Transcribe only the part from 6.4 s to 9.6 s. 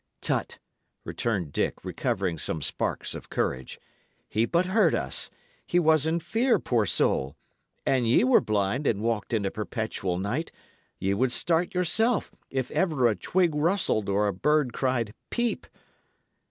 poor soul! An ye were blind, and walked in a